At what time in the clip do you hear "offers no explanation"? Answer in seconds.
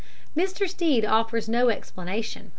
1.05-2.49